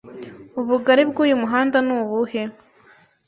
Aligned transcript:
Ubugari 0.59 1.03
bwuyu 1.09 1.35
muhanda 1.41 1.77
ni 1.85 1.93
ubuhe? 1.99 2.41